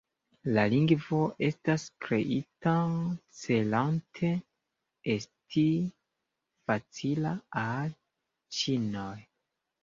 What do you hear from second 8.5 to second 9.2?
ĉinoj.